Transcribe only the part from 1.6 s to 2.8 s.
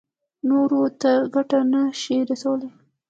نه شي رسولی.